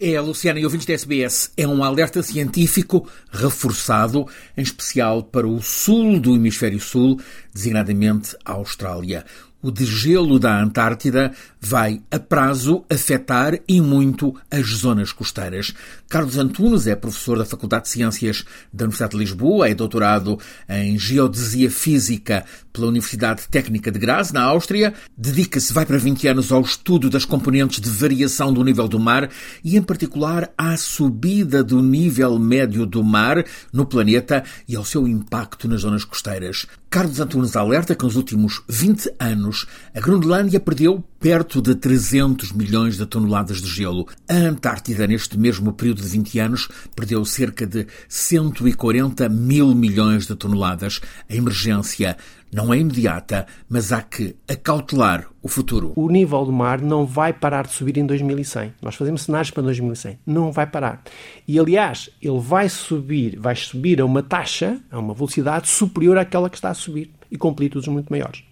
É, 0.00 0.20
Luciana 0.20 0.60
e 0.60 0.64
ouvintes 0.64 0.86
da 0.86 0.92
SBS, 0.92 1.50
é 1.56 1.66
um 1.66 1.82
alerta 1.82 2.22
científico 2.22 3.08
reforçado, 3.32 4.28
em 4.56 4.62
especial 4.62 5.24
para 5.24 5.44
o 5.44 5.60
sul 5.60 6.20
do 6.20 6.36
hemisfério 6.36 6.78
sul, 6.78 7.20
designadamente 7.52 8.36
a 8.44 8.52
Austrália 8.52 9.24
o 9.62 9.70
degelo 9.70 10.38
da 10.38 10.62
Antártida 10.62 11.32
vai, 11.60 12.00
a 12.10 12.18
prazo, 12.18 12.84
afetar 12.88 13.58
e 13.66 13.80
muito 13.80 14.34
as 14.50 14.66
zonas 14.68 15.12
costeiras. 15.12 15.74
Carlos 16.08 16.38
Antunes 16.38 16.86
é 16.86 16.94
professor 16.94 17.38
da 17.38 17.44
Faculdade 17.44 17.84
de 17.84 17.90
Ciências 17.90 18.44
da 18.72 18.84
Universidade 18.84 19.12
de 19.12 19.18
Lisboa, 19.18 19.68
é 19.68 19.74
doutorado 19.74 20.38
em 20.68 20.98
Geodesia 20.98 21.70
Física 21.70 22.44
pela 22.72 22.86
Universidade 22.86 23.48
Técnica 23.48 23.90
de 23.90 23.98
Graz, 23.98 24.30
na 24.30 24.42
Áustria. 24.42 24.94
Dedica-se, 25.16 25.72
vai 25.72 25.84
para 25.84 25.98
20 25.98 26.28
anos, 26.28 26.52
ao 26.52 26.60
estudo 26.60 27.10
das 27.10 27.24
componentes 27.24 27.80
de 27.80 27.90
variação 27.90 28.52
do 28.52 28.62
nível 28.62 28.86
do 28.86 29.00
mar 29.00 29.28
e, 29.64 29.76
em 29.76 29.82
particular, 29.82 30.50
à 30.56 30.76
subida 30.76 31.64
do 31.64 31.82
nível 31.82 32.38
médio 32.38 32.86
do 32.86 33.02
mar 33.02 33.44
no 33.72 33.84
planeta 33.84 34.44
e 34.68 34.76
ao 34.76 34.84
seu 34.84 35.08
impacto 35.08 35.66
nas 35.66 35.80
zonas 35.80 36.04
costeiras. 36.04 36.66
Carlos 36.88 37.20
Antunes 37.20 37.56
alerta 37.56 37.94
que 37.94 38.04
nos 38.04 38.16
últimos 38.16 38.62
20 38.68 39.12
anos 39.18 39.47
a 39.94 40.00
Groenlândia 40.00 40.60
perdeu 40.60 41.02
perto 41.20 41.60
de 41.60 41.74
300 41.74 42.52
milhões 42.52 42.96
de 42.96 43.04
toneladas 43.04 43.60
de 43.60 43.68
gelo. 43.68 44.06
A 44.28 44.34
Antártida, 44.34 45.06
neste 45.06 45.38
mesmo 45.38 45.72
período 45.72 46.02
de 46.02 46.08
20 46.08 46.38
anos, 46.38 46.68
perdeu 46.94 47.24
cerca 47.24 47.66
de 47.66 47.86
140 48.08 49.28
mil 49.28 49.74
milhões 49.74 50.26
de 50.26 50.34
toneladas. 50.36 51.00
A 51.28 51.34
emergência 51.34 52.16
não 52.52 52.72
é 52.72 52.78
imediata, 52.78 53.46
mas 53.68 53.92
há 53.92 54.00
que 54.00 54.36
acautelar 54.48 55.26
o 55.42 55.48
futuro. 55.48 55.92
O 55.96 56.08
nível 56.08 56.44
do 56.44 56.52
mar 56.52 56.80
não 56.80 57.04
vai 57.04 57.32
parar 57.32 57.66
de 57.66 57.72
subir 57.72 57.98
em 57.98 58.06
2100. 58.06 58.74
Nós 58.80 58.94
fazemos 58.94 59.22
cenários 59.22 59.50
para 59.50 59.62
2100. 59.64 60.18
Não 60.26 60.50
vai 60.50 60.66
parar. 60.66 61.02
E, 61.46 61.58
aliás, 61.58 62.08
ele 62.22 62.40
vai 62.40 62.68
subir, 62.68 63.38
vai 63.38 63.54
subir 63.54 64.00
a 64.00 64.04
uma 64.04 64.22
taxa, 64.22 64.80
a 64.90 64.98
uma 64.98 65.14
velocidade 65.14 65.68
superior 65.68 66.16
àquela 66.16 66.48
que 66.48 66.56
está 66.56 66.70
a 66.70 66.74
subir 66.74 67.10
e 67.30 67.36
com 67.36 67.50
amplitudes 67.50 67.88
muito 67.88 68.10
maiores. 68.10 68.47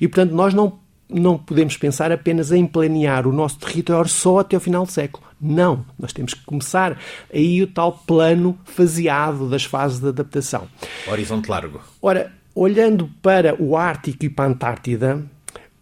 E, 0.00 0.08
portanto, 0.08 0.32
nós 0.32 0.54
não 0.54 0.78
não 1.08 1.38
podemos 1.38 1.76
pensar 1.76 2.10
apenas 2.10 2.50
em 2.50 2.66
planear 2.66 3.26
o 3.26 3.32
nosso 3.32 3.58
território 3.60 4.10
só 4.10 4.40
até 4.40 4.56
o 4.56 4.60
final 4.60 4.84
do 4.84 4.90
século. 4.90 5.24
Não, 5.40 5.84
nós 5.98 6.12
temos 6.12 6.34
que 6.34 6.44
começar 6.44 6.98
aí 7.32 7.62
o 7.62 7.66
tal 7.66 7.92
plano 7.92 8.58
faseado 8.64 9.48
das 9.48 9.64
fases 9.64 10.00
de 10.00 10.08
adaptação. 10.08 10.66
Horizonte 11.06 11.48
largo. 11.48 11.80
Ora, 12.02 12.32
olhando 12.54 13.08
para 13.22 13.54
o 13.62 13.76
Ártico 13.76 14.24
e 14.24 14.28
para 14.28 14.46
a 14.46 14.48
Antártida, 14.48 15.24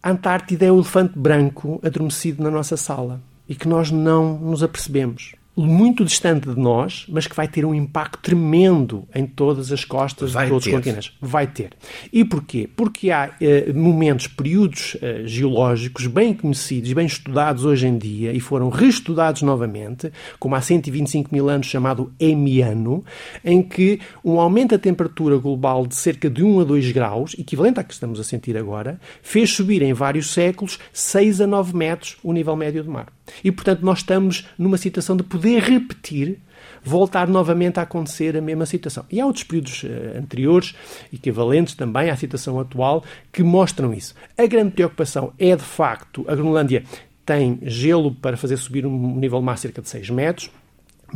a 0.03 0.11
Antártida 0.11 0.65
é 0.65 0.71
o 0.71 0.75
elefante 0.75 1.17
branco 1.17 1.79
adormecido 1.83 2.43
na 2.43 2.51
nossa 2.51 2.77
sala 2.77 3.21
e 3.47 3.55
que 3.55 3.67
nós 3.67 3.89
não 3.89 4.37
nos 4.37 4.61
apercebemos 4.61 5.33
muito 5.55 6.03
distante 6.03 6.49
de 6.49 6.59
nós, 6.59 7.05
mas 7.07 7.27
que 7.27 7.35
vai 7.35 7.47
ter 7.47 7.65
um 7.65 7.73
impacto 7.73 8.19
tremendo 8.21 9.07
em 9.15 9.25
todas 9.25 9.71
as 9.71 9.85
costas 9.85 10.33
vai 10.33 10.45
de 10.45 10.49
todos 10.49 10.65
ter. 10.65 10.69
os 10.71 10.75
continentes. 10.75 11.11
Vai 11.21 11.47
ter. 11.47 11.71
E 12.11 12.25
porquê? 12.25 12.69
Porque 12.75 13.09
há 13.09 13.31
eh, 13.39 13.71
momentos, 13.73 14.27
períodos 14.27 14.97
eh, 15.01 15.23
geológicos 15.25 16.07
bem 16.07 16.33
conhecidos 16.33 16.89
e 16.89 16.93
bem 16.95 17.05
estudados 17.05 17.63
hoje 17.63 17.87
em 17.87 17.97
dia 17.97 18.33
e 18.33 18.39
foram 18.39 18.69
reestudados 18.69 19.41
novamente, 19.41 20.11
como 20.39 20.55
há 20.55 20.61
125 20.61 21.33
mil 21.33 21.47
anos 21.47 21.67
chamado 21.67 22.11
Emiano, 22.19 23.05
em 23.43 23.63
que 23.63 23.99
um 24.23 24.39
aumento 24.39 24.71
da 24.71 24.77
temperatura 24.77 25.37
global 25.37 25.87
de 25.87 25.95
cerca 25.95 26.29
de 26.29 26.43
1 26.43 26.59
a 26.59 26.63
2 26.65 26.91
graus, 26.91 27.35
equivalente 27.39 27.79
à 27.79 27.83
que 27.83 27.93
estamos 27.93 28.19
a 28.19 28.23
sentir 28.23 28.57
agora, 28.57 28.99
fez 29.21 29.51
subir 29.51 29.81
em 29.81 29.93
vários 29.93 30.31
séculos 30.31 30.79
6 30.91 31.41
a 31.41 31.47
9 31.47 31.75
metros 31.75 32.17
o 32.21 32.33
nível 32.33 32.55
médio 32.55 32.83
do 32.83 32.91
mar. 32.91 33.07
E, 33.43 33.51
portanto, 33.51 33.81
nós 33.81 33.99
estamos 33.99 34.45
numa 34.57 34.77
situação 34.77 35.17
de 35.17 35.23
poder 35.23 35.44
repetir, 35.47 36.39
voltar 36.83 37.27
novamente 37.27 37.79
a 37.79 37.83
acontecer 37.83 38.37
a 38.37 38.41
mesma 38.41 38.65
situação. 38.65 39.05
E 39.11 39.19
há 39.19 39.25
outros 39.25 39.43
períodos 39.43 39.83
uh, 39.83 40.17
anteriores, 40.17 40.75
equivalentes 41.11 41.75
também 41.75 42.09
à 42.09 42.15
situação 42.15 42.59
atual, 42.59 43.03
que 43.31 43.43
mostram 43.43 43.93
isso. 43.93 44.13
A 44.37 44.45
grande 44.45 44.71
preocupação 44.71 45.33
é, 45.39 45.55
de 45.55 45.63
facto, 45.63 46.25
a 46.27 46.35
Groenlândia 46.35 46.83
tem 47.25 47.59
gelo 47.63 48.13
para 48.13 48.37
fazer 48.37 48.57
subir 48.57 48.85
um 48.85 49.15
nível 49.15 49.41
mar 49.41 49.57
cerca 49.57 49.81
de 49.81 49.89
6 49.89 50.09
metros, 50.11 50.51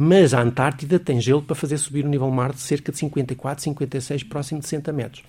mas 0.02 0.34
a 0.34 0.42
Antártida 0.42 0.98
tem 0.98 1.20
gelo 1.20 1.42
para 1.42 1.54
fazer 1.54 1.78
subir 1.78 2.06
o 2.06 2.08
nível 2.08 2.32
mar 2.32 2.54
de 2.54 2.62
cerca 2.62 2.90
de 2.90 2.98
54, 2.98 3.62
56, 3.62 4.24
próximo 4.24 4.62
de 4.62 4.66
60 4.66 4.94
metros. 4.94 5.24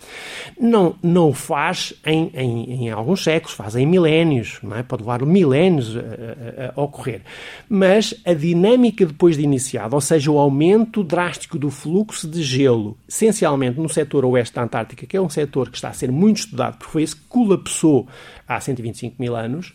Não, 0.61 0.95
não 1.03 1.31
o 1.31 1.35
faz 1.35 1.93
em, 2.07 2.31
em, 2.33 2.85
em 2.85 2.91
alguns 2.91 3.25
séculos, 3.25 3.53
faz 3.53 3.75
em 3.75 3.85
milénios, 3.85 4.61
não 4.63 4.77
é? 4.77 4.85
pode 4.85 5.03
levar 5.03 5.27
milénios 5.27 5.97
a, 5.97 6.01
a, 6.01 6.73
a, 6.77 6.81
ocorrer. 6.81 7.23
Mas 7.69 8.15
a 8.25 8.33
dinâmica 8.33 9.05
depois 9.05 9.37
de 9.37 9.43
iniciado, 9.43 9.97
ou 9.97 10.01
seja, 10.01 10.31
o 10.31 10.39
aumento 10.39 11.03
drástico 11.03 11.59
do 11.59 11.69
fluxo 11.69 12.29
de 12.29 12.41
gelo, 12.41 12.97
essencialmente 13.09 13.81
no 13.81 13.89
setor 13.89 14.25
oeste 14.25 14.55
da 14.55 14.63
Antártica, 14.63 15.05
que 15.05 15.17
é 15.17 15.21
um 15.21 15.29
setor 15.29 15.69
que 15.69 15.79
está 15.79 15.89
a 15.89 15.93
ser 15.93 16.13
muito 16.13 16.37
estudado, 16.37 16.79
porque 16.79 16.93
foi 16.93 17.03
esse 17.03 17.17
que 17.17 17.23
colapsou 17.29 18.07
há 18.47 18.61
125 18.61 19.17
mil 19.19 19.35
anos, 19.35 19.73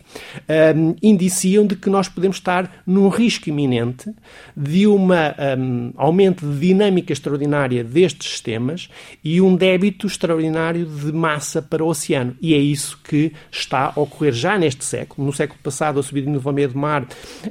um, 0.74 0.94
indiciam 1.02 1.66
de 1.66 1.76
que 1.76 1.88
nós 1.88 2.08
podemos 2.08 2.36
estar 2.36 2.82
num 2.86 3.08
risco 3.08 3.48
iminente 3.48 4.10
de 4.54 4.85
um 4.86 5.06
um, 5.06 5.92
aumento 5.96 6.46
de 6.46 6.58
dinâmica 6.58 7.12
extraordinária 7.12 7.82
destes 7.82 8.30
sistemas 8.30 8.88
e 9.22 9.40
um 9.40 9.54
débito 9.56 10.06
extraordinário 10.06 10.86
de 10.86 11.12
massa 11.12 11.62
para 11.62 11.84
o 11.84 11.88
oceano. 11.88 12.36
E 12.40 12.54
é 12.54 12.58
isso 12.58 12.98
que 13.04 13.32
está 13.50 13.92
a 13.94 14.00
ocorrer 14.00 14.32
já 14.32 14.58
neste 14.58 14.84
século. 14.84 15.26
No 15.26 15.32
século 15.32 15.58
passado, 15.62 16.00
a 16.00 16.02
subida 16.02 16.26
do 16.26 16.32
nível 16.32 16.52
médio 16.52 16.74
do 16.74 16.78
mar 16.78 17.06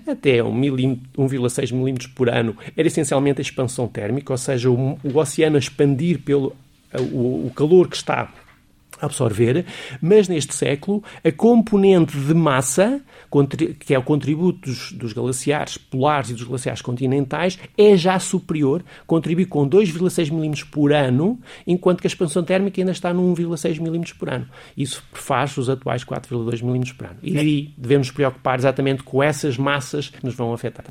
até 0.07 0.37
1,6 0.37 1.71
milímetros 1.71 2.11
por 2.11 2.29
ano 2.29 2.55
era 2.75 2.87
essencialmente 2.87 3.39
a 3.39 3.41
expansão 3.41 3.87
térmica, 3.87 4.33
ou 4.33 4.37
seja, 4.37 4.69
o, 4.69 4.99
o 5.03 5.17
oceano 5.17 5.57
expandir 5.57 6.19
pelo 6.19 6.55
o, 6.93 7.47
o 7.47 7.51
calor 7.55 7.89
que 7.89 7.95
está 7.95 8.31
absorver, 9.01 9.65
mas 10.01 10.27
neste 10.27 10.53
século 10.53 11.03
a 11.23 11.31
componente 11.31 12.17
de 12.17 12.33
massa, 12.33 13.01
que 13.79 13.93
é 13.93 13.99
o 13.99 14.03
contributo 14.03 14.69
dos, 14.69 14.91
dos 14.91 15.13
glaciares 15.13 15.77
polares 15.77 16.29
e 16.29 16.33
dos 16.33 16.43
glaciares 16.43 16.81
continentais, 16.81 17.59
é 17.77 17.95
já 17.97 18.17
superior, 18.19 18.83
contribui 19.05 19.45
com 19.45 19.67
2,6 19.67 20.31
mm 20.31 20.65
por 20.71 20.93
ano, 20.93 21.39
enquanto 21.65 22.01
que 22.01 22.07
a 22.07 22.09
expansão 22.09 22.43
térmica 22.43 22.79
ainda 22.79 22.91
está 22.91 23.13
no 23.13 23.21
1,6 23.35 23.79
mm 23.79 24.15
por 24.17 24.29
ano. 24.29 24.47
Isso 24.75 25.03
faz 25.13 25.57
os 25.57 25.69
atuais 25.69 26.03
4,2 26.03 26.61
mm 26.61 26.93
por 26.93 27.07
ano. 27.07 27.17
E 27.21 27.37
aí 27.37 27.73
devemos 27.77 28.07
nos 28.07 28.15
preocupar 28.15 28.59
exatamente 28.59 29.03
com 29.03 29.23
essas 29.23 29.57
massas 29.57 30.09
que 30.09 30.23
nos 30.23 30.35
vão 30.35 30.53
afetar. 30.53 30.85